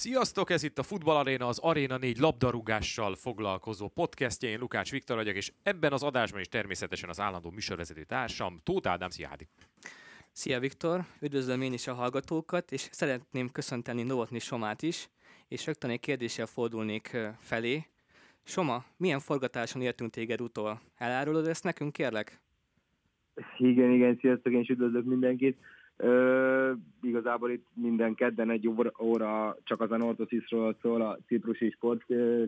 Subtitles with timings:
[0.00, 4.48] Sziasztok, ez itt a Futball Arena, az Arena 4 labdarúgással foglalkozó podcastje.
[4.48, 8.88] Én Lukács Viktor vagyok, és ebben az adásban is természetesen az állandó műsorvezető társam, Tóth
[8.88, 9.46] Ádám, szia Hádi.
[10.32, 15.08] Szia Viktor, üdvözlöm én is a hallgatókat, és szeretném köszönteni Novotni Somát is,
[15.48, 17.86] és rögtön egy kérdéssel fordulnék felé.
[18.44, 20.80] Soma, milyen forgatáson értünk téged utol?
[20.96, 22.40] Elárulod ezt nekünk, kérlek?
[23.58, 25.58] Igen, igen, sziasztok, én is üdvözlök mindenkit.
[26.00, 32.04] Ö, igazából itt minden kedden egy óra, csak az Anortosisról szól a Ciprusi Sport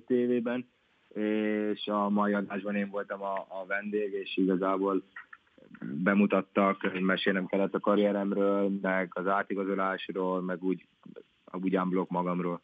[0.07, 0.69] TV-ben,
[1.15, 5.03] és a mai adásban én voltam a, a vendég, és igazából
[6.03, 10.87] bemutattak, hogy mesélnem kellett a karrieremről, meg az átigazolásról, meg úgy,
[11.53, 12.61] úgy blokk magamról.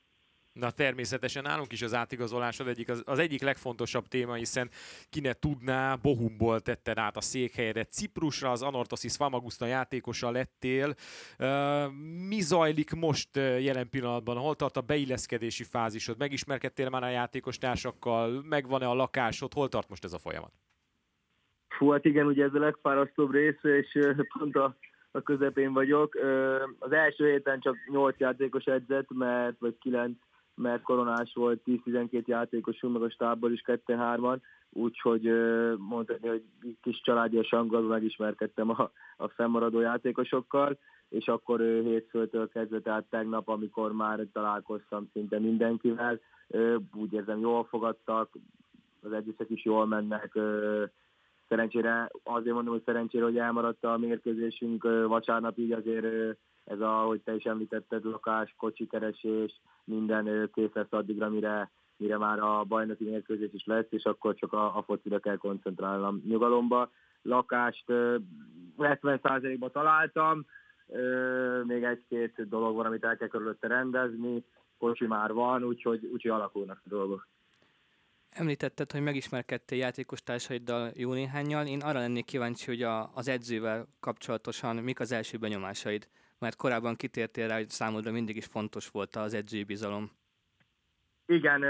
[0.58, 4.68] Na természetesen nálunk is az átigazolás az egyik, az, az egyik legfontosabb téma, hiszen
[5.10, 10.94] ki ne tudná, Bohumból tetted át a székhelyre Ciprusra, az Anorthosis Famagusta játékosa lettél.
[12.28, 14.36] Mi zajlik most jelen pillanatban?
[14.36, 16.18] Hol tart a beilleszkedési fázisod?
[16.18, 18.42] Megismerkedtél már a játékos társakkal?
[18.48, 19.52] Megvan-e a lakásod?
[19.52, 20.52] Hol tart most ez a folyamat?
[21.68, 23.98] Fú, hát igen, ugye ez a legfárasztóbb rész, és
[24.38, 24.76] pont a,
[25.10, 26.14] a közepén vagyok.
[26.78, 30.18] Az első héten csak 8 játékos edzett, mert, vagy 9,
[30.56, 34.38] mert koronás volt, 10-12 játékosunk, meg a stábból is 2-3-an,
[34.70, 35.30] úgyhogy
[35.78, 36.42] mondhatni, hogy
[36.82, 43.92] kis családias angolban megismerkedtem a, a fennmaradó játékosokkal, és akkor hétfőtől kezdve, tehát tegnap, amikor
[43.92, 46.20] már találkoztam szinte mindenkivel,
[46.94, 48.30] úgy érzem, jól fogadtak,
[49.02, 50.38] az egyesek is jól mennek,
[51.48, 57.20] szerencsére, azért mondom, hogy szerencsére, hogy elmaradt a mérkőzésünk vasárnap, így azért ez a, hogy
[57.20, 63.04] te is említetted, lakás, kocsi keresés, minden kész lesz addigra, mire, mire már a bajnoki
[63.04, 66.90] mérkőzés is lesz, és akkor csak a, a focira kell koncentrálnom nyugalomba.
[67.22, 67.84] Lakást
[68.78, 70.46] 70%-ba találtam,
[71.64, 74.44] még egy-két dolog van, amit el kell körülötte rendezni,
[74.78, 77.26] kocsi már van, úgyhogy, úgyhogy alakulnak a dolgok.
[78.38, 81.66] Említetted, hogy megismerkedtél játékostársaiddal jó néhányal.
[81.66, 86.08] Én arra lennék kíváncsi, hogy a, az edzővel kapcsolatosan mik az első benyomásaid
[86.38, 90.10] mert korábban kitértél rá, hogy számodra mindig is fontos volt az edzői bizalom.
[91.26, 91.62] Igen,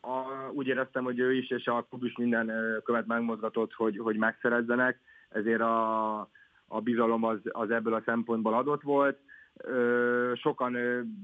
[0.00, 2.52] a, úgy éreztem, hogy ő is és a klub is minden
[2.84, 6.18] követ megmozgatott, hogy, hogy megszerezzenek, ezért a,
[6.66, 9.18] a bizalom az, az ebből a szempontból adott volt.
[10.34, 10.76] Sokan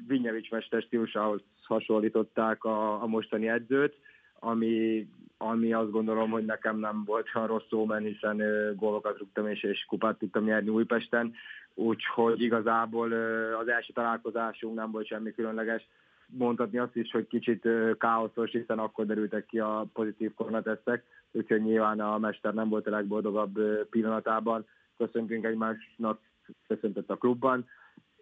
[0.07, 3.97] Vinyevics mester stílusához hasonlították a, a mostani edzőt,
[4.41, 5.07] ami,
[5.37, 8.43] ami azt gondolom, hogy nekem nem volt olyan rossz szó, mert hiszen
[8.77, 11.33] gólokat rúgtam és, és kupát tudtam nyerni Újpesten,
[11.75, 13.13] úgyhogy igazából
[13.61, 15.89] az első találkozásunk nem volt semmi különleges.
[16.27, 17.69] Mondhatni azt is, hogy kicsit
[17.99, 22.91] káoszos, hiszen akkor derültek ki a pozitív koronatesztek, úgyhogy nyilván a mester nem volt a
[22.91, 23.59] legboldogabb
[23.91, 24.67] pillanatában.
[24.97, 26.21] Köszöntünk egymásnak,
[26.67, 27.69] köszöntött a klubban,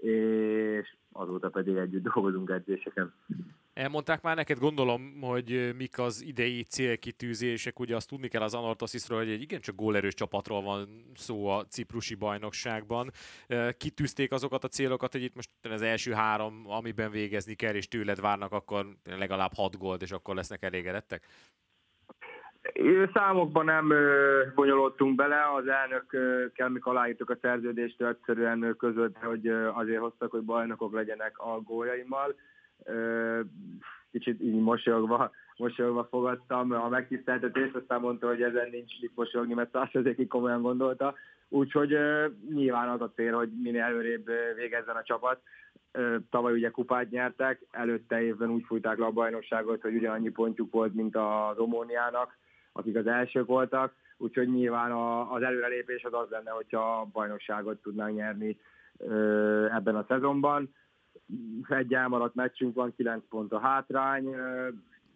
[0.00, 3.12] és azóta pedig együtt dolgozunk edzéseken.
[3.78, 7.80] Elmondták már neked, gondolom, hogy mik az idei célkitűzések.
[7.80, 12.14] Ugye azt tudni kell az Anorthosisról, hogy egy igencsak gólerős csapatról van szó a ciprusi
[12.14, 13.10] bajnokságban.
[13.76, 18.20] Kitűzték azokat a célokat, hogy itt most az első három, amiben végezni kell, és tőled
[18.20, 21.26] várnak, akkor legalább hat gólt, és akkor lesznek elégedettek?
[23.14, 23.92] Számokban nem
[24.54, 25.64] bonyolódtunk bele, az
[26.54, 32.34] kell, mikor aláírtuk a szerződést, egyszerűen között, hogy azért hoztak, hogy bajnokok legyenek a gólyaimmal
[34.10, 39.70] kicsit így mosolyogva, mosolyogva fogadtam a megtiszteltetést, aztán mondta, hogy ezen nincs mit mosolyogni, mert
[39.70, 41.14] százszerzékig komolyan gondolta.
[41.48, 41.98] Úgyhogy
[42.54, 45.40] nyilván az a cél, hogy minél előrébb végezzen a csapat.
[46.30, 50.94] Tavaly ugye kupát nyertek, előtte évben úgy fújták le a bajnokságot, hogy ugyanannyi pontjuk volt,
[50.94, 52.36] mint a Romóniának,
[52.72, 54.92] akik az elsők voltak, úgyhogy nyilván
[55.30, 58.58] az előrelépés az az lenne, hogyha a bajnokságot tudnánk nyerni
[59.70, 60.74] ebben a szezonban
[61.68, 64.34] egy elmaradt meccsünk van, 9 pont a hátrány,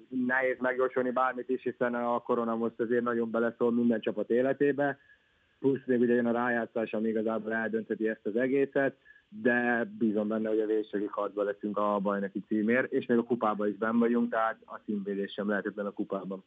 [0.09, 4.99] nehéz megjósolni bármit is, hiszen a korona most azért nagyon beleszól minden csapat életébe,
[5.59, 8.97] plusz még ugye jön a rájátszás, ami igazából eldöntheti ezt az egészet,
[9.29, 13.69] de bízom benne, hogy a végsőgi harcban leszünk a bajnoki címért, és még a kupában
[13.69, 16.45] is benn vagyunk, tehát a címvédés sem lehetetlen a kupában.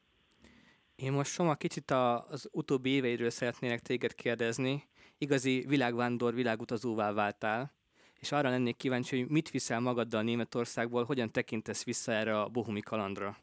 [0.96, 4.84] Én most Soma kicsit az utóbbi éveidről szeretnének téged kérdezni.
[5.18, 7.75] Igazi világvándor, világutazóvá váltál
[8.26, 12.80] és arra lennék kíváncsi, hogy mit viszel magaddal Németországból, hogyan tekintesz vissza erre a bohumi
[12.80, 13.36] kalandra?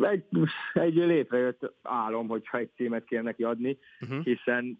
[0.00, 0.24] Egy,
[0.72, 4.24] egy létrejött álom, hogyha egy címet kéne neki adni, uh-huh.
[4.24, 4.78] hiszen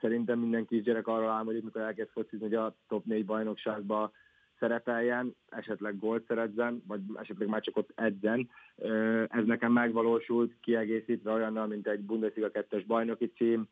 [0.00, 4.12] szerintem minden kisgyerek arra álmodik, mikor elkezd focizni, hogy a top 4 bajnokságba
[4.58, 8.50] szerepeljen, esetleg gólt szerezzen, vagy esetleg már csak ott edzen.
[9.28, 13.68] Ez nekem megvalósult, kiegészítve olyannal, mint egy Bundesliga 2-es bajnoki cím,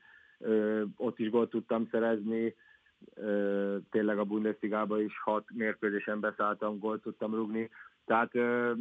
[0.96, 2.54] ott is gólt tudtam szerezni,
[3.90, 7.70] tényleg a Bundesligába is hat mérkőzésen beszálltam, gólt tudtam rugni,
[8.04, 8.32] tehát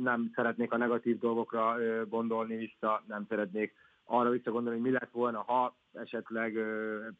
[0.03, 1.75] nem szeretnék a negatív dolgokra
[2.09, 3.73] gondolni vissza, nem szeretnék
[4.05, 6.53] arra visszagondolni, hogy mi lett volna, ha esetleg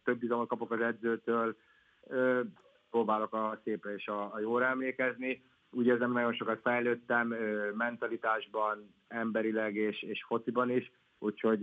[0.03, 1.55] több bizalmat kapok az edzőtől,
[2.89, 5.43] próbálok a szépre és a, a jóra emlékezni.
[5.71, 7.27] Úgy érzem, nagyon sokat fejlődtem
[7.75, 11.59] mentalitásban, emberileg és, és fociban is, úgyhogy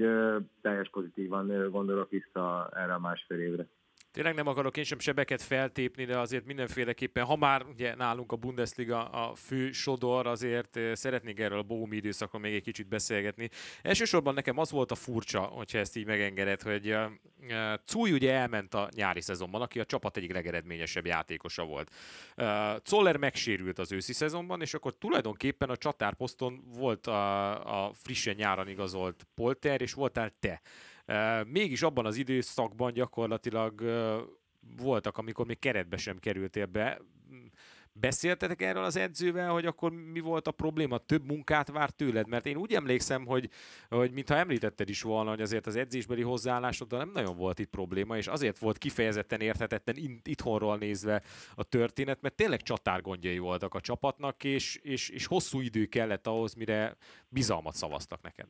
[0.61, 3.67] teljes pozitívan gondolok vissza erre a másfél évre.
[4.13, 8.37] Tényleg nem akarok én sem sebeket feltépni, de azért mindenféleképpen, ha már ugye nálunk a
[8.37, 13.49] Bundesliga a fő sodor, azért szeretnék erről a Bohumi időszakon még egy kicsit beszélgetni.
[13.83, 16.97] Elsősorban nekem az volt a furcsa, hogyha ezt így megengedett, hogy
[17.85, 21.91] Cúj ugye elment a nyári szezonban, aki a csapat egyik legeredményesebb játékosa volt.
[22.85, 28.69] Zoller megsérült az őszi szezonban, és akkor tulajdonképpen a csatárposzton volt a, a frissen nyáron
[28.69, 30.61] igazolt Polter, és voltál te.
[31.47, 33.83] Mégis abban az időszakban gyakorlatilag
[34.77, 37.01] voltak, amikor még keretbe sem kerültél be.
[37.93, 40.99] Beszéltetek erről az edzővel, hogy akkor mi volt a probléma?
[40.99, 42.29] Több munkát várt tőled?
[42.29, 43.51] Mert én úgy emlékszem, hogy,
[43.89, 48.17] hogy mintha említetted is volna, hogy azért az edzésbeli hozzáállásoddal nem nagyon volt itt probléma,
[48.17, 51.23] és azért volt kifejezetten érthetetlen itthonról nézve
[51.55, 56.55] a történet, mert tényleg csatárgondjai voltak a csapatnak, és, és, és hosszú idő kellett ahhoz,
[56.55, 56.97] mire
[57.29, 58.47] bizalmat szavaztak neked.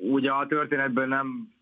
[0.00, 1.54] Ugye a történetből nem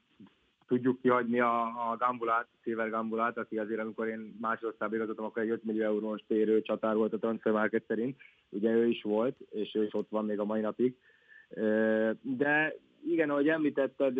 [0.66, 5.50] tudjuk kihagyni a, a Gambulát, Silver Gambulát, aki azért, amikor én másodosztályba igazoltam, akkor egy
[5.50, 8.20] 5 millió eurós térő csatár volt a transfer market szerint.
[8.48, 10.96] Ugye ő is volt, és ő is ott van még a mai napig.
[12.20, 12.74] De
[13.06, 14.18] igen, ahogy említetted,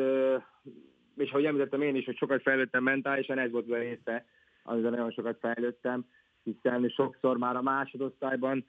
[1.17, 4.25] és ahogy említettem én is, hogy sokat fejlődtem mentálisan, ez volt a része,
[4.63, 6.05] amivel nagyon sokat fejlődtem,
[6.43, 8.65] hiszen sokszor már a másodosztályban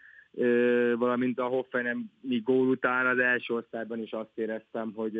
[0.98, 2.12] valamint a Hoffenheim
[2.44, 5.20] gól után az első osztályban is azt éreztem, hogy,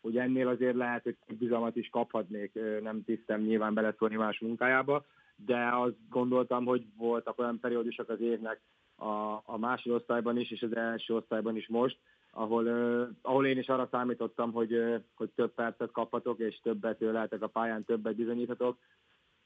[0.00, 5.04] hogy ennél azért lehet, hogy bizalmat is kaphatnék, nem tisztem nyilván beleszólni más munkájába,
[5.36, 8.60] de azt gondoltam, hogy voltak olyan periódusok az évnek
[8.96, 11.98] a, a másodosztályban is, és az első osztályban is most,
[12.30, 17.00] ahol, uh, ahol én is arra számítottam, hogy, uh, hogy több percet kaphatok, és többet
[17.00, 18.78] lehetek a pályán, többet bizonyíthatok.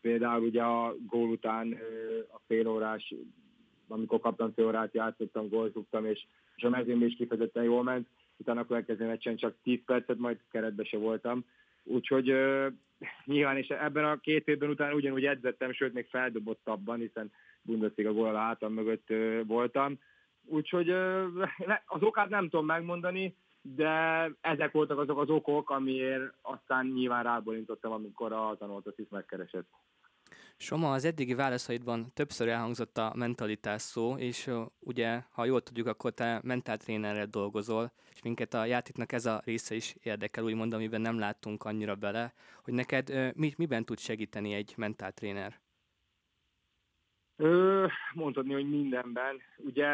[0.00, 1.78] Például ugye a gól után uh,
[2.28, 3.14] a félórás
[3.88, 6.26] amikor kaptam órát, játszottam, gólzugtam, és,
[6.56, 8.08] és a mezőn is kifejezetten jól ment.
[8.36, 11.44] Utána a következő meccsen csak 10 percet, majd keretbe se voltam.
[11.84, 12.66] Úgyhogy uh,
[13.24, 17.32] nyilván, és ebben a két évben után ugyanúgy edzettem, sőt még feldobottabban, hiszen
[17.62, 19.98] Bundesliga gól a hátam mögött uh, voltam.
[20.44, 21.48] Úgyhogy uh,
[21.86, 27.92] az okát nem tudom megmondani, de ezek voltak azok az okok, amiért aztán nyilván rábólintottam,
[27.92, 29.66] amikor a tanultat megkeresett.
[30.60, 36.12] Soma, az eddigi válaszaidban többször elhangzott a mentalitás szó, és ugye, ha jól tudjuk, akkor
[36.12, 41.18] te mentáltrénerrel dolgozol, és minket a játéknak ez a része is érdekel, úgymond, amiben nem
[41.18, 42.32] láttunk annyira bele,
[42.62, 45.60] hogy neked mi, miben tud segíteni egy mentáltréner?
[48.14, 49.40] mondhatni, hogy mindenben.
[49.56, 49.86] Ugye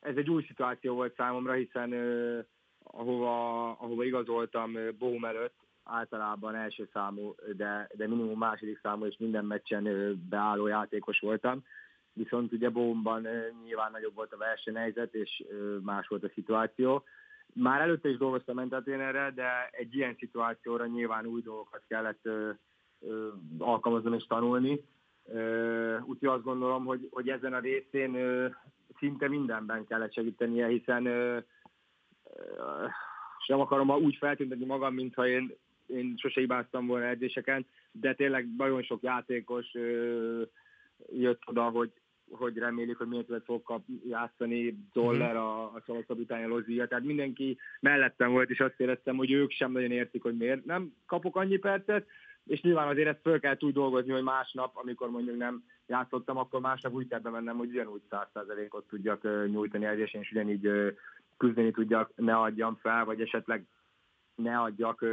[0.00, 2.44] ez egy új szituáció volt számomra, hiszen uh,
[2.82, 5.54] ahova, ahova igazoltam Bohum előtt,
[5.88, 9.84] általában első számú, de, de minimum második számú, és minden meccsen
[10.28, 11.64] beálló játékos voltam.
[12.12, 13.26] Viszont ugye Bómban
[13.64, 15.44] nyilván nagyobb volt a versenyhelyzet, és
[15.82, 17.04] más volt a szituáció.
[17.52, 22.28] Már előtte is dolgoztam mentatrénerre, de egy ilyen szituációra nyilván új dolgokat kellett
[23.58, 24.84] alkalmaznom és tanulni.
[26.04, 28.16] Úgyhogy azt gondolom, hogy, hogy ezen a részén
[28.98, 31.02] szinte mindenben kellett segítenie, hiszen
[33.46, 35.56] sem akarom úgy feltüntetni magam, mintha én
[35.88, 40.42] én sose hibáztam volna edzéseken, de tényleg nagyon sok játékos ö,
[41.12, 41.92] jött oda, hogy,
[42.30, 45.42] hogy remélik, hogy milyen többet fog kap, játszani Zoller, mhm.
[45.42, 49.72] a, a csapatkapitány a Lozia, tehát mindenki mellettem volt, és azt éreztem, hogy ők sem
[49.72, 52.06] nagyon értik, hogy miért nem kapok annyi percet,
[52.46, 56.60] és nyilván azért ezt föl kell úgy dolgozni, hogy másnap, amikor mondjuk nem játszottam, akkor
[56.60, 60.70] másnap úgy kell bemennem, hogy ugyanúgy 100%-ot tudjak nyújtani edzésen, és ugyanígy
[61.36, 63.66] küzdeni tudjak, ne adjam fel, vagy esetleg
[64.34, 65.04] ne adjak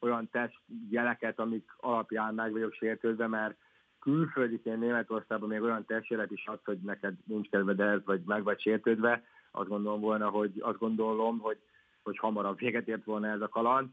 [0.00, 0.60] olyan test
[0.90, 3.54] jeleket, amik alapján meg vagyok sértődve, mert
[4.00, 9.22] külföldiként Németországban még olyan testjelet is ad, hogy neked nincs kedved vagy meg vagy sértődve,
[9.50, 11.58] azt gondolom volna, hogy azt gondolom, hogy,
[12.02, 13.88] hogy hamarabb véget ért volna ez a kaland,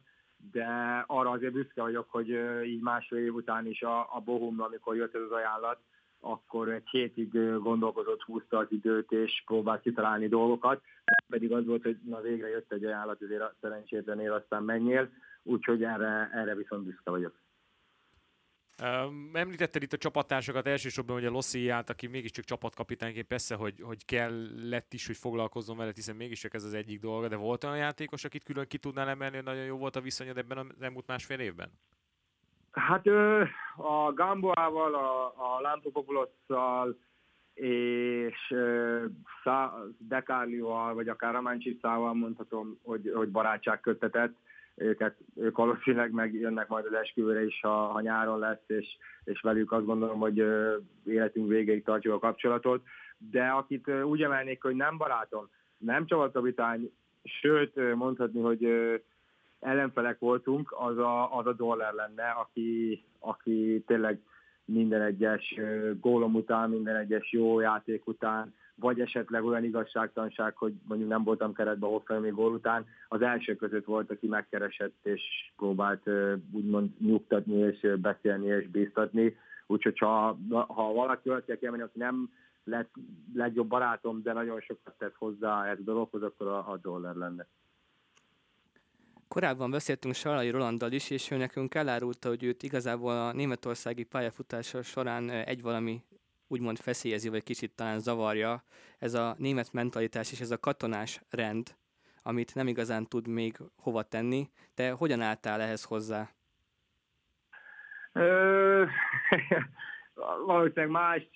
[0.51, 0.65] de
[1.07, 2.29] arra azért büszke vagyok, hogy
[2.65, 5.79] így másfél év után is a, a Bohumra, amikor jött ez az ajánlat,
[6.19, 10.81] akkor egy hétig gondolkozott, húzta az időt, és próbált kitalálni dolgokat,
[11.29, 15.09] pedig az volt, hogy na végre jött egy ajánlat, azért a szerencsétlenél aztán menjél,
[15.43, 17.39] úgyhogy erre, erre viszont büszke vagyok.
[19.33, 24.05] Említetted itt a csapattársakat, elsősorban hogy a Lossi állt, aki mégiscsak csapatkapitányként persze, hogy, hogy
[24.05, 27.77] kell lett is, hogy foglalkozzon vele, hiszen mégiscsak ez az egyik dolga, de volt olyan
[27.77, 31.07] játékos, akit külön ki tudnál emelni, hogy nagyon jó volt a viszonyod ebben az elmúlt
[31.07, 31.71] másfél évben?
[32.71, 33.07] Hát
[33.77, 36.97] a Gamboával, a, a Lampopopolosszal
[37.53, 38.55] és
[39.97, 44.33] Dekárlióval, vagy akár Ramáncsicával mondhatom, hogy, hogy barátság kötetett.
[44.75, 49.71] Őket, ők valószínűleg megjönnek majd az esküvőre is, ha, ha nyáron lesz, és, és velük
[49.71, 50.37] azt gondolom, hogy
[51.05, 52.83] életünk végéig tartjuk a kapcsolatot.
[53.17, 56.91] De akit úgy emelnék, hogy nem barátom, nem csapatkapitány,
[57.23, 58.67] sőt mondhatni, hogy
[59.59, 64.19] ellenfelek voltunk, az a, az a dollár lenne, aki, aki tényleg
[64.65, 65.55] minden egyes
[65.99, 71.53] gólom után, minden egyes jó játék után, vagy esetleg olyan igazságtanság, hogy mondjuk nem voltam
[71.53, 75.21] keretben Hoffenheimi gól után, az első között volt, aki megkeresett és
[75.55, 76.09] próbált
[76.51, 79.37] úgymond nyugtatni és beszélni és bíztatni.
[79.67, 82.29] Úgyhogy ha, ha valaki olyat kell kiemelni, aki nem
[82.63, 82.93] lett
[83.33, 87.47] legjobb barátom, de nagyon sokat tett hozzá ez a dologhoz, akkor a, a dollár lenne.
[89.27, 94.81] Korábban beszéltünk Salai Rolanddal is, és ő nekünk elárulta, hogy őt igazából a németországi pályafutása
[94.81, 96.03] során egy valami
[96.51, 98.63] úgymond feszélyezi, vagy kicsit talán zavarja.
[98.99, 101.75] Ez a német mentalitás és ez a katonás rend,
[102.23, 104.49] amit nem igazán tud még hova tenni.
[104.73, 106.29] Te hogyan álltál ehhez hozzá?
[108.13, 108.85] Ö,
[110.45, 111.27] valószínűleg más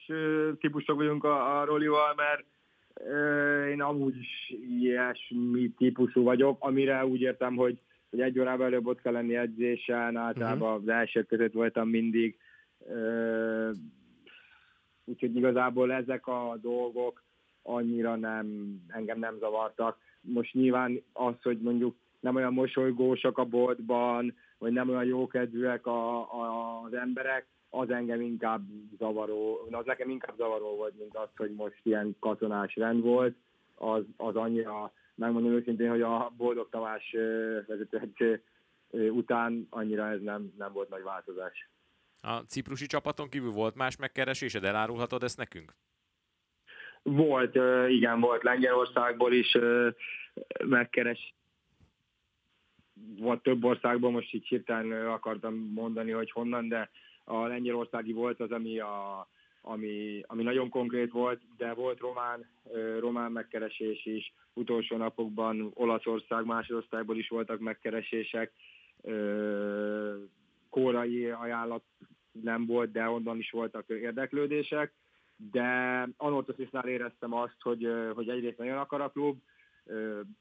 [0.59, 2.45] típusok vagyunk a, a Rolival, mert
[3.69, 7.79] én amúgy is ilyesmi típusú vagyok, amire úgy értem, hogy,
[8.09, 10.83] hogy egy órával előbb ott kell lenni edzésen, általában uh-huh.
[10.83, 12.37] az első között voltam mindig.
[15.05, 17.23] Úgyhogy igazából ezek a dolgok
[17.61, 19.97] annyira nem, engem nem zavartak.
[20.21, 26.17] Most nyilván az, hogy mondjuk nem olyan mosolygósak a boltban, vagy nem olyan jókedvűek a,
[26.17, 28.61] a, az emberek, az engem inkább
[28.97, 33.35] zavaró, az nekem inkább zavaró volt, mint az, hogy most ilyen katonás rend volt,
[33.75, 37.15] az, az annyira, megmondom őszintén, hogy a Boldog Tamás
[37.67, 38.41] vezető
[38.91, 41.69] után annyira ez nem, nem volt nagy változás.
[42.25, 45.75] A ciprusi csapaton kívül volt más megkeresésed, elárulhatod ezt nekünk?
[47.03, 47.55] Volt,
[47.89, 49.57] igen, volt Lengyelországból is
[50.65, 51.33] megkeres.
[53.17, 56.89] Volt több országban, most így hirtelen akartam mondani, hogy honnan, de
[57.23, 59.27] a lengyelországi volt az, ami, a,
[59.61, 62.49] ami, ami nagyon konkrét volt, de volt román,
[62.99, 68.51] román megkeresés is, utolsó napokban Olaszország másodosztályból is voltak megkeresések,
[70.69, 71.83] kórai ajánlat
[72.43, 74.93] nem volt, de onnan is voltak érdeklődések,
[75.51, 75.63] de
[76.17, 79.39] Anortosisnál éreztem azt, hogy, hogy egyrészt nagyon akar a klub,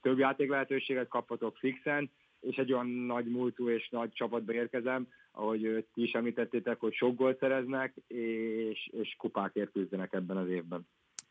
[0.03, 2.11] több játék lehetőséget kaphatok fixen,
[2.41, 7.17] és egy olyan nagy múltú és nagy csapatba érkezem, ahogy ti is említettétek, hogy sok
[7.17, 10.87] gólt szereznek, és, és kupákért küzdenek ebben az évben.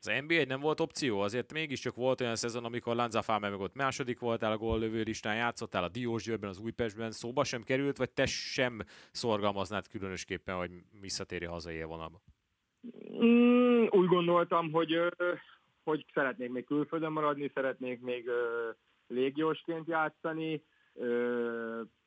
[0.05, 3.75] Az NBA nem volt opció, azért mégiscsak volt olyan szezon, amikor Lanza Fáme meg ott
[3.75, 8.10] második voltál a góllövő listán, játszottál a Diós Győrben, az Újpestben, szóba sem került, vagy
[8.10, 8.81] te sem
[9.12, 12.22] szorgalmaznád különösképpen, hogy visszatéri hazai élvonalba?
[13.24, 15.00] Mm, úgy gondoltam, hogy,
[15.83, 18.29] hogy szeretnék még külföldön maradni, szeretnék még
[19.07, 20.63] légiósként játszani,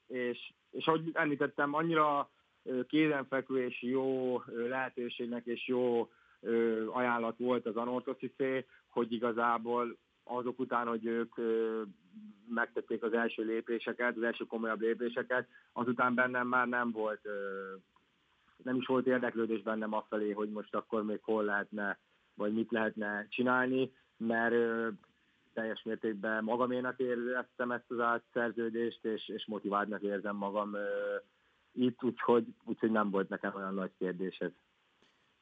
[0.07, 2.31] és, és ahogy említettem, annyira
[2.87, 6.11] kézenfekvő és jó lehetőségnek és jó
[6.93, 11.35] ajánlat volt az Anortosziszé, hogy igazából azok után, hogy ők
[12.49, 17.21] megtették az első lépéseket, az első komolyabb lépéseket, azután bennem már nem volt,
[18.63, 21.99] nem is volt érdeklődés bennem afelé, hogy most akkor még hol lehetne,
[22.35, 24.55] vagy mit lehetne csinálni, mert
[25.53, 30.81] teljes mértékben magaménak éreztem ezt az átszerződést, és, és motiváltnak érzem magam uh,
[31.73, 34.51] itt, úgyhogy, úgyhogy nem volt nekem olyan nagy kérdés ez.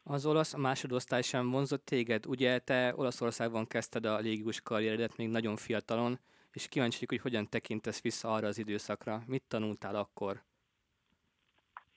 [0.04, 2.26] Az olasz másodosztály sem vonzott téged.
[2.26, 6.18] Ugye te Olaszországban kezdted a légius karrieredet még nagyon fiatalon,
[6.52, 9.22] és kíváncsi hogy hogyan tekintesz vissza arra az időszakra.
[9.26, 10.42] Mit tanultál akkor?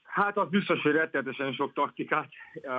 [0.03, 2.29] Hát az biztos, hogy rettenetesen sok taktikát,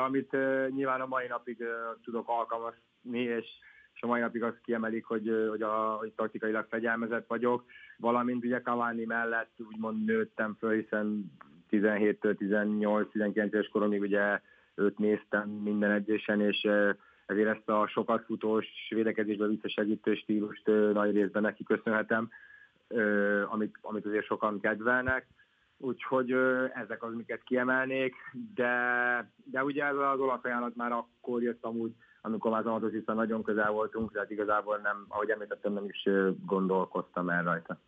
[0.06, 0.36] amit
[0.70, 1.64] nyilván a mai napig
[2.02, 3.46] tudok alkalmazni, és
[3.98, 7.64] és a mai napig azt kiemelik, hogy, hogy, a, hogy taktikailag fegyelmezett vagyok,
[7.96, 11.32] valamint ugye Cavani mellett úgymond nőttem föl, hiszen
[11.70, 14.40] 17-től 18-19 éves koromig ugye
[14.78, 16.68] őt néztem minden edzésen, és
[17.26, 22.30] ezért ezt a sokat futós, védekezésben visszasegítő stílust nagy részben neki köszönhetem,
[23.48, 25.26] amit, amit azért sokan kedvelnek.
[25.80, 26.32] Úgyhogy
[26.74, 28.14] ezek az, amiket kiemelnék,
[28.54, 28.72] de,
[29.44, 33.70] de ugye ez az olasz ajánlat már akkor jött amúgy amikor már az nagyon közel
[33.70, 36.08] voltunk, tehát igazából nem, ahogy említettem, nem is
[36.44, 37.78] gondolkoztam el rajta.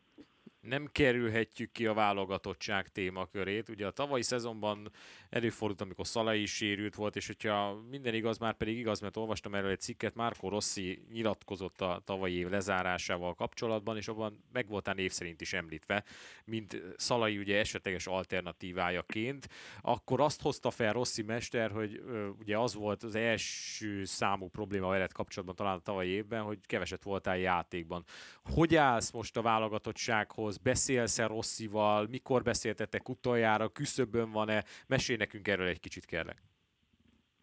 [0.60, 3.68] Nem kerülhetjük ki a válogatottság témakörét.
[3.68, 4.90] Ugye a tavalyi szezonban
[5.30, 9.54] előfordult, amikor Szalai is sérült volt, és hogyha minden igaz, már pedig igaz, mert olvastam
[9.54, 14.94] erről egy cikket, Márko Rossi nyilatkozott a tavalyi év lezárásával kapcsolatban, és abban meg voltál
[14.94, 16.04] név szerint is említve,
[16.44, 19.48] mint Szalai ugye esetleges alternatívájaként.
[19.80, 24.88] Akkor azt hozta fel Rossi mester, hogy ö, ugye az volt az első számú probléma
[24.88, 28.04] veled kapcsolatban talán a tavalyi évben, hogy keveset voltál játékban.
[28.44, 30.49] Hogy állsz most a válogatottsághoz?
[30.58, 32.06] Beszélsz-e Rosszival?
[32.10, 33.68] Mikor beszéltetek utoljára?
[33.68, 34.64] Küszöbön van-e?
[34.86, 36.42] Mesélj nekünk erről egy kicsit, kérlek.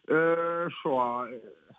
[0.04, 1.26] Ö, soha.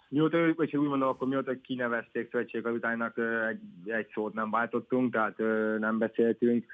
[0.09, 3.17] Mióta, vagy úgy mondom, akkor mióta kinevezték szövetségkapitánynak,
[3.49, 5.37] egy, egy szót nem váltottunk, tehát
[5.79, 6.65] nem beszéltünk.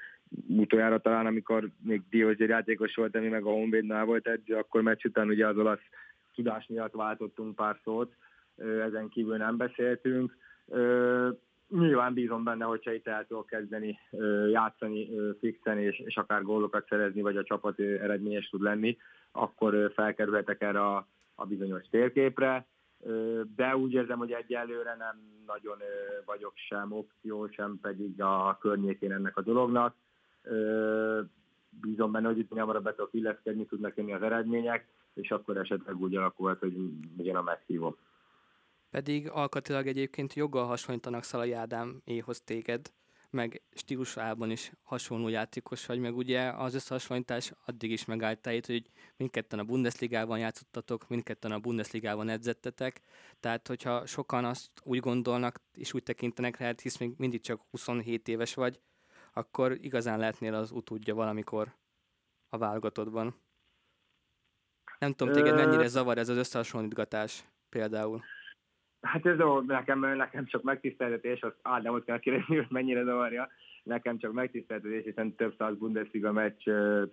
[0.48, 5.04] Utoljára talán, amikor még Diózsér játékos volt, ami meg a Honvédnál volt edző, akkor meccs
[5.04, 5.88] után ugye az olasz
[6.34, 8.12] tudás miatt váltottunk pár szót,
[8.86, 10.36] ezen kívül nem beszéltünk.
[11.68, 13.98] Nyilván bízom benne, hogyha itt el tudok kezdeni
[14.50, 15.08] játszani
[15.38, 18.96] fixen, és, és akár gólokat szerezni, vagy a csapat eredményes tud lenni,
[19.32, 22.66] akkor felkerülhetek erre a, a bizonyos térképre.
[23.56, 25.78] De úgy érzem, hogy egyelőre nem nagyon
[26.24, 29.94] vagyok sem opció, sem pedig a környékén ennek a dolognak.
[31.80, 36.00] Bízom benne, hogy itt hamarabb be tudok illeszkedni, tudnak jönni az eredmények, és akkor esetleg
[36.00, 36.76] úgy alakulhat, hogy
[37.16, 37.96] ugyan a meghívom.
[38.90, 42.92] Pedig alkatilag egyébként joggal hasonlítanak Szalai Ádáméhoz téged,
[43.30, 48.90] meg stílusában is hasonló játékos vagy, meg ugye az összehasonlítás addig is megállta itt, hogy
[49.16, 53.00] mindketten a Bundesligában játszottatok, mindketten a Bundesligában edzettetek,
[53.40, 58.28] tehát hogyha sokan azt úgy gondolnak és úgy tekintenek rád, hisz még mindig csak 27
[58.28, 58.80] éves vagy,
[59.32, 61.76] akkor igazán lehetnél az utódja valamikor
[62.48, 63.34] a válogatottban.
[64.98, 68.22] Nem tudom, téged mennyire zavar ez az összehasonlítgatás például.
[69.06, 73.48] Hát ez a, nekem, nekem csak megtiszteltetés, azt Ádámot kell kérdezni, hogy mennyire zavarja.
[73.82, 76.62] Nekem csak megtiszteltetés, hiszen több száz Bundesliga meccs,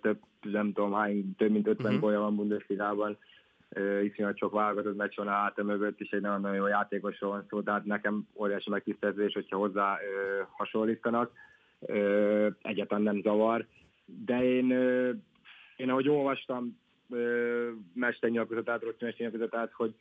[0.01, 2.01] több, nem tudom hány, több mint 50 uh-huh.
[2.01, 3.17] golya van Bundesligában,
[4.03, 7.85] iszonyat sok válogatott meccs van által mögött, és egy nagyon-nagyon jó játékosról van szó, tehát
[7.85, 9.97] nekem óriási megtiszteltetés, hogyha hozzá
[10.49, 11.31] hasonlítanak.
[11.79, 13.65] Uh, egyáltalán nem zavar.
[14.25, 15.09] De én, uh,
[15.75, 16.81] én ahogy olvastam
[17.93, 19.93] mesternyilatkozatát, rossz mesternyilatkozatát, hogy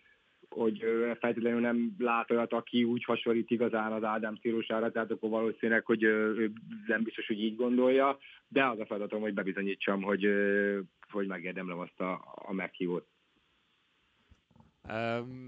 [0.53, 0.85] hogy
[1.21, 6.03] feltétlenül nem lát olyat, aki úgy hasonlít igazán az Ádám stílusára, tehát akkor valószínűleg, hogy
[6.03, 6.53] ő
[6.87, 10.27] nem biztos, hogy így gondolja, de az a feladatom, hogy bebizonyítsam, hogy,
[11.11, 13.07] hogy megérdemlem azt a, a meghívót.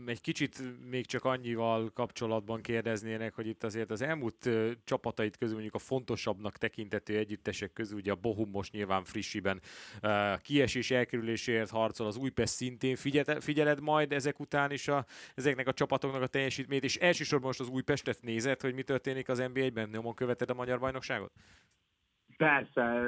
[0.07, 4.49] Egy kicsit még csak annyival kapcsolatban kérdeznének, hogy itt azért az elmúlt
[4.85, 9.61] csapatait közül mondjuk a fontosabbnak tekintető együttesek közül, ugye a Bohum most nyilván frissiben
[10.43, 12.97] kiesés elkerüléséért harcol, az Újpest szintén
[13.41, 17.69] figyeled majd ezek után is a, ezeknek a csapatoknak a teljesítményét, és elsősorban most az
[17.69, 21.33] Újpestet nézed, hogy mi történik az NBA-ben, nyomon követed a magyar bajnokságot?
[22.37, 23.03] Persze,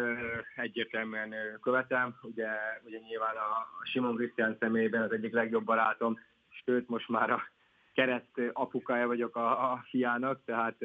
[0.56, 2.14] egyértelműen követem.
[2.22, 2.48] Ugye,
[2.84, 6.18] ugye nyilván a Simon Christian személyében az egyik legjobb barátom,
[6.64, 7.42] sőt most már a
[7.94, 10.76] kereszt apukája vagyok a, a fiának, tehát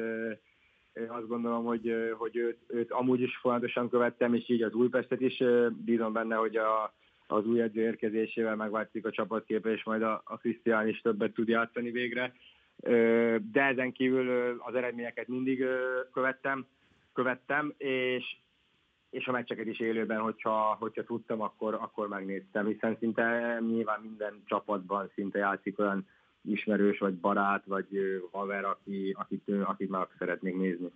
[1.08, 5.42] azt gondolom, hogy, hogy őt, őt amúgy is folyamatosan követtem, és így az Újpestet is
[5.84, 6.94] bízom benne, hogy a,
[7.26, 11.48] az új edző érkezésével megváltozik a csapatképe, és majd a, a Krisztián is többet tud
[11.48, 12.34] játszani végre.
[13.52, 15.64] De ezen kívül az eredményeket mindig
[16.12, 16.66] követtem,
[17.12, 18.36] követtem, és,
[19.10, 24.42] és a meccseket is élőben, hogyha, hogyha tudtam, akkor, akkor megnéztem, hiszen szinte nyilván minden
[24.46, 26.06] csapatban szinte játszik olyan
[26.42, 27.86] ismerős, vagy barát, vagy
[28.30, 30.90] haver, aki, akit, akit már szeretnék nézni.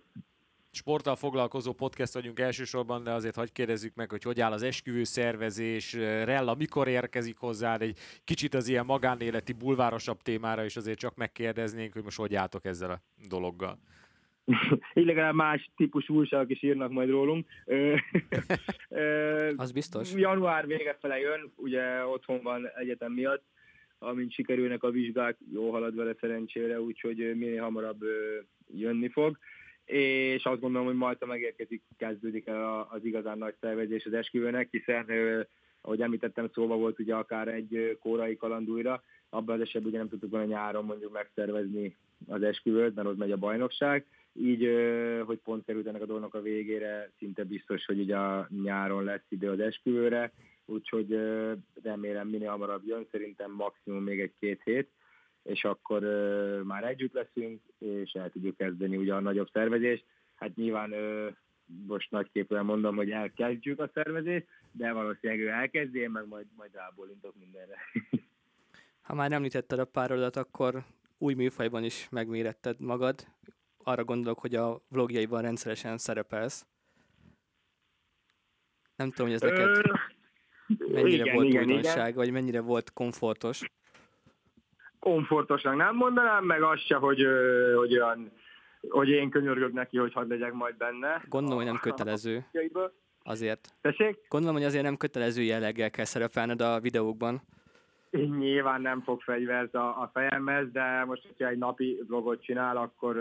[0.71, 5.03] Sporttal foglalkozó podcast vagyunk elsősorban, de azért hagyj kérdezzük meg, hogy hogy áll az esküvő
[5.03, 11.15] szervezés, Rella mikor érkezik hozzá, egy kicsit az ilyen magánéleti bulvárosabb témára is azért csak
[11.15, 13.79] megkérdeznénk, hogy most hogy álltok ezzel a dologgal.
[14.93, 17.47] Így legalább más típusú újságok is írnak majd rólunk.
[19.55, 20.13] Az biztos.
[20.13, 23.43] Január vége fele jön, ugye otthon van egyetem miatt,
[23.99, 28.03] amint sikerülnek a vizsgák, jó halad vele szerencsére, úgyhogy minél hamarabb
[28.73, 29.37] jönni fog.
[29.85, 34.67] És azt gondolom, hogy majd, ha megérkezik, kezdődik el az igazán nagy szervezés az esküvőnek,
[34.71, 35.05] hiszen
[35.81, 40.31] ahogy említettem, szóba volt ugye akár egy kórai kalandújra, abban az esetben ugye nem tudtuk
[40.31, 41.95] volna nyáron mondjuk megszervezni
[42.27, 44.69] az esküvőt, mert ott megy a bajnokság, így,
[45.25, 49.25] hogy pont került ennek a dolognak a végére, szinte biztos, hogy ugye a nyáron lesz
[49.29, 50.31] idő az esküvőre,
[50.65, 51.19] úgyhogy
[51.83, 54.89] remélem minél hamarabb jön, szerintem maximum még egy-két hét,
[55.43, 56.01] és akkor
[56.63, 60.05] már együtt leszünk, és el tudjuk kezdeni ugye a nagyobb szervezést.
[60.35, 60.93] Hát nyilván
[61.87, 66.73] most nagyképpen mondom, hogy elkezdjük a szervezést, de valószínűleg ő elkezdi, én meg majd, majd
[66.73, 67.75] rábólintok mindenre.
[69.01, 70.83] Ha már említetted a párodat, akkor
[71.17, 73.27] új műfajban is megméretted magad
[73.83, 76.65] arra gondolok, hogy a vlogjaiban rendszeresen szerepelsz.
[78.95, 79.91] Nem tudom, hogy ez neked
[80.77, 82.13] mennyire igen, volt igen, újdonság, igen.
[82.13, 83.61] vagy mennyire volt komfortos.
[84.99, 87.25] komfortosan nem mondanám, meg azt se, hogy,
[87.75, 88.31] hogy olyan
[88.89, 91.23] hogy én könyörgök neki, hogy hadd legyek majd benne.
[91.29, 92.45] Gondolom, hogy nem kötelező
[93.23, 93.67] azért.
[93.81, 94.17] Tessék?
[94.29, 97.41] Gondolom, hogy azért nem kötelező jelleggel kell szerepelned a videókban.
[98.09, 102.77] Én nyilván nem fog fegyvert a, a fejemhez, de most, hogyha egy napi vlogot csinál,
[102.77, 103.17] akkor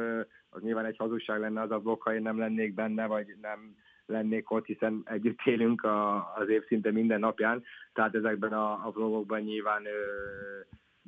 [0.50, 3.76] az nyilván egy hazugság lenne az a vlog, ha én nem lennék benne, vagy nem
[4.06, 8.90] lennék ott, hiszen együtt élünk a, az év szinte minden napján, tehát ezekben a, a
[8.94, 9.90] vlogokban nyilván ö,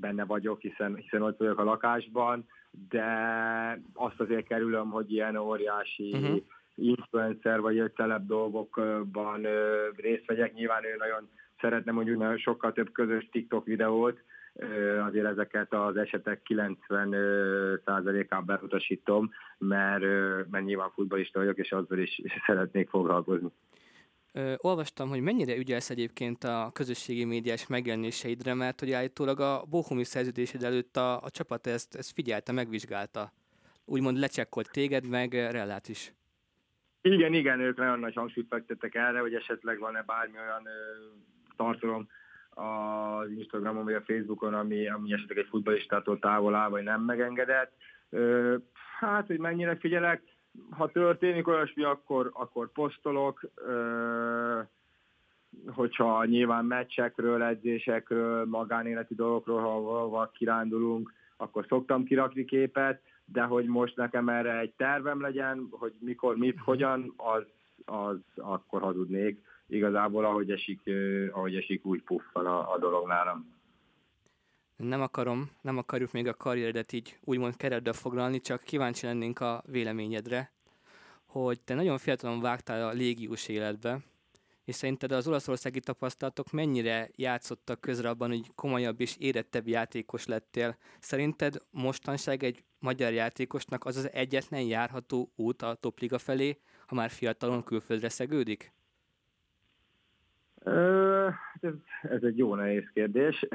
[0.01, 2.47] benne vagyok, hiszen, hiszen ott vagyok a lakásban,
[2.89, 3.07] de
[3.95, 6.41] azt azért kerülöm, hogy ilyen óriási uh-huh.
[6.75, 9.47] influencer vagy celeb dolgokban
[9.97, 10.55] részt vegyek.
[10.55, 11.29] Nyilván ő nagyon
[11.61, 14.23] szeretne mondjuk nagyon sokkal több közös TikTok videót,
[15.07, 20.05] azért ezeket az esetek 90%-ában belutasítom, mert,
[20.51, 23.49] mert nyilván futballista vagyok, és azzal is szeretnék foglalkozni.
[24.39, 30.05] Ö, olvastam, hogy mennyire ügyelsz egyébként a közösségi médiás megjelenéseidre, mert hogy állítólag a Bohumi
[30.05, 33.33] szerződésed előtt a, a csapat ezt, ezt figyelte, megvizsgálta.
[33.85, 36.13] Úgymond lecsekkolt téged, meg Rellát is.
[37.01, 41.07] Igen, igen, ők nagyon nagy hangsúlyt fektettek erre, hogy esetleg van-e bármi olyan ö,
[41.57, 42.09] tartalom
[42.51, 47.73] az Instagramon vagy a Facebookon, ami, ami esetleg egy futballistától távol áll, vagy nem megengedett.
[48.11, 48.57] Ö,
[48.99, 50.23] hát, hogy mennyire figyelek,
[50.71, 54.61] ha történik olyasmi, akkor, akkor posztolok, ö,
[55.67, 63.67] hogyha nyilván meccsekről, edzésekről, magánéleti dolgokról, ha valahol kirándulunk, akkor szoktam kirakni képet, de hogy
[63.67, 67.45] most nekem erre egy tervem legyen, hogy mikor, mit, hogyan, az,
[67.85, 69.47] az akkor hazudnék.
[69.67, 70.81] Igazából ahogy esik,
[71.33, 73.58] ahogy esik úgy puffal a, a dolog nálam.
[74.79, 79.63] Nem akarom, nem akarjuk még a karrieredet így úgymond keretbe foglalni, csak kíváncsi lennénk a
[79.67, 80.53] véleményedre,
[81.27, 84.01] hogy te nagyon fiatalon vágtál a légiós életbe,
[84.65, 90.77] és szerinted az olaszországi tapasztalatok mennyire játszottak közre abban, hogy komolyabb és érettebb játékos lettél?
[90.99, 97.11] Szerinted mostanság egy magyar játékosnak az az egyetlen járható út a topliga felé, ha már
[97.11, 98.73] fiatalon külföldre szegődik?
[100.59, 101.29] Ö,
[101.61, 103.47] ez, ez egy jó nehéz kérdés.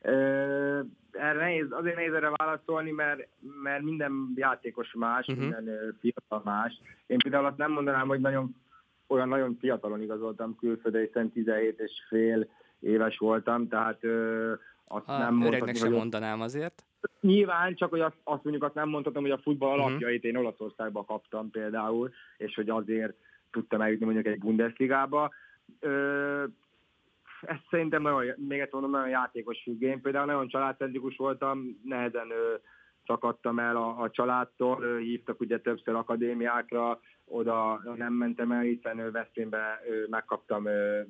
[0.00, 3.28] Erre nehéz, azért nehéz erre válaszolni, mert,
[3.62, 5.44] mert minden játékos más, uh-huh.
[5.44, 6.80] minden fiatal más.
[7.06, 8.54] Én például azt nem mondanám, hogy nagyon
[9.10, 12.48] olyan nagyon fiatalon igazoltam külföldre, hiszen 17 és fél
[12.80, 14.52] éves voltam, tehát ö,
[14.84, 16.84] azt a nem mondhatni, sem hogy mondanám azért.
[17.20, 19.86] Nyilván, csak hogy azt, azt mondjuk azt nem mondhatom, hogy a futball uh-huh.
[19.86, 23.14] alapjait én Olaszországba kaptam például, és hogy azért
[23.50, 25.30] tudtam eljutni mondjuk egy Bundesligába.
[25.80, 26.44] Ö,
[27.42, 29.82] ezt szerintem nagyon, még egyszer mondom, nagyon játékos függ.
[29.82, 32.54] Én például nagyon családcentrikus voltam, nehezen ö,
[33.06, 39.80] szakadtam el a, a családtól, hívtak ugye többször akadémiákra, oda nem mentem el, hiszen Veszprémbe
[40.10, 40.68] megkaptam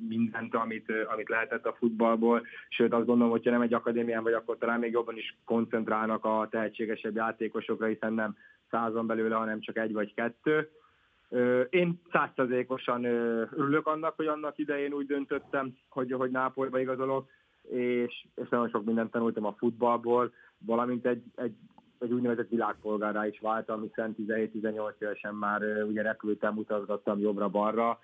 [0.09, 4.59] mindent, amit, amit lehetett a futballból, sőt azt gondolom, hogyha nem egy akadémián vagy, akkor
[4.59, 8.37] talán még jobban is koncentrálnak a tehetségesebb játékosokra, hiszen nem
[8.71, 10.71] százon belőle, hanem csak egy vagy kettő.
[11.71, 17.29] Én százszerzékosan örülök annak, hogy annak idején úgy döntöttem, hogy, hogy Nápolyba igazolok,
[17.63, 21.55] és, és nagyon sok mindent tanultam a futballból, valamint egy, egy
[22.01, 27.99] egy úgynevezett világpolgárá is váltam, hiszen 17-18 évesen már ugye repültem, utazgattam jobbra-balra.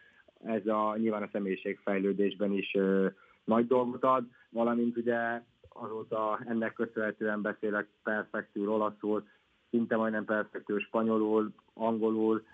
[0.44, 3.06] Ez a, nyilván a személyiségfejlődésben is ö,
[3.44, 9.26] nagy dolgot ad, valamint ugye azóta ennek köszönhetően beszélek perfektül olaszul,
[9.70, 12.44] szinte majdnem perfektül spanyolul, angolul,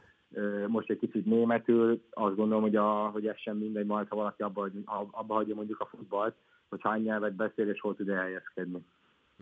[0.66, 2.02] most egy kicsit németül.
[2.10, 4.68] Azt gondolom, hogy, a, hogy ez sem mindegy majd, ha valaki abba,
[5.10, 6.34] abba hagyja mondjuk a futballt,
[6.68, 8.84] hogy hány nyelvet beszél és hol tud helyezkedni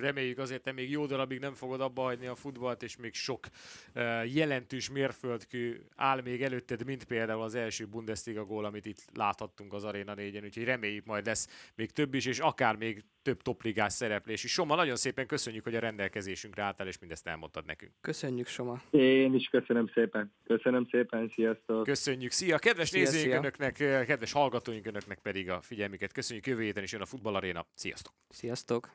[0.01, 3.47] reméljük azért te még jó darabig nem fogod abba hagyni a futballt, és még sok
[3.95, 9.73] uh, jelentős mérföldkő áll még előtted, mint például az első Bundesliga gól, amit itt láthattunk
[9.73, 13.93] az Arena 4-en, úgyhogy reméljük majd lesz még több is, és akár még több topligás
[13.93, 14.53] szereplés is.
[14.53, 17.93] Soma, nagyon szépen köszönjük, hogy a rendelkezésünkre álltál, és mindezt elmondtad nekünk.
[18.01, 18.81] Köszönjük, Soma.
[18.91, 20.33] Én is köszönöm szépen.
[20.45, 21.85] Köszönöm szépen, sziasztok.
[21.85, 22.59] Köszönjük, szia!
[22.59, 23.75] Kedves nézőink önöknek,
[24.07, 26.13] kedves hallgatóink önöknek pedig a figyelmüket.
[26.13, 27.67] Köszönjük, jövő héten is jön a Futball Arena.
[27.75, 28.13] Sziasztok!
[28.29, 28.91] Sziasztok!